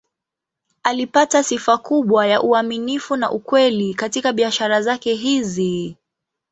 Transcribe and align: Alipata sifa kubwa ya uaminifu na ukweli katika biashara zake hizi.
Alipata 0.83 1.43
sifa 1.43 1.77
kubwa 1.77 2.27
ya 2.27 2.41
uaminifu 2.41 3.15
na 3.15 3.31
ukweli 3.31 3.93
katika 3.93 4.33
biashara 4.33 4.81
zake 4.81 5.13
hizi. 5.13 5.97